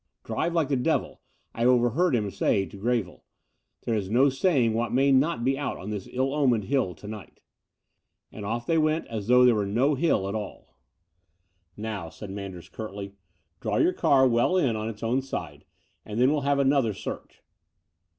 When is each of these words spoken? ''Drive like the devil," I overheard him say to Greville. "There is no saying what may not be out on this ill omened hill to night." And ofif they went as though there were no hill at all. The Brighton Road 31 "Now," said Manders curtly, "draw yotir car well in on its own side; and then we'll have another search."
''Drive 0.23 0.51
like 0.55 0.69
the 0.69 0.75
devil," 0.75 1.21
I 1.53 1.63
overheard 1.63 2.15
him 2.15 2.31
say 2.31 2.65
to 2.65 2.75
Greville. 2.75 3.23
"There 3.83 3.93
is 3.93 4.09
no 4.09 4.29
saying 4.29 4.73
what 4.73 4.91
may 4.91 5.11
not 5.11 5.43
be 5.43 5.59
out 5.59 5.77
on 5.77 5.91
this 5.91 6.09
ill 6.11 6.33
omened 6.33 6.63
hill 6.63 6.95
to 6.95 7.07
night." 7.07 7.39
And 8.31 8.43
ofif 8.43 8.65
they 8.65 8.79
went 8.79 9.05
as 9.09 9.27
though 9.27 9.45
there 9.45 9.53
were 9.53 9.63
no 9.67 9.93
hill 9.93 10.27
at 10.27 10.33
all. 10.33 10.75
The 11.75 11.83
Brighton 11.83 11.83
Road 11.83 11.83
31 11.83 11.83
"Now," 12.05 12.09
said 12.09 12.31
Manders 12.31 12.69
curtly, 12.69 13.13
"draw 13.59 13.75
yotir 13.77 13.95
car 13.95 14.27
well 14.27 14.57
in 14.57 14.75
on 14.75 14.89
its 14.89 15.03
own 15.03 15.21
side; 15.21 15.65
and 16.03 16.19
then 16.19 16.31
we'll 16.31 16.41
have 16.41 16.57
another 16.57 16.95
search." 16.95 17.43